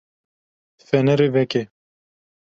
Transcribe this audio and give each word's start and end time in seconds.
Fenerê 0.87 1.27
veke. 1.35 1.61